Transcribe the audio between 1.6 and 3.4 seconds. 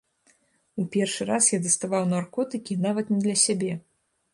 даставаў наркотыкі нават не